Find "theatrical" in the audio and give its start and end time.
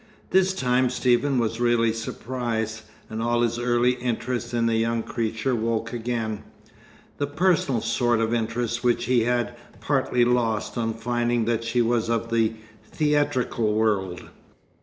12.97-13.73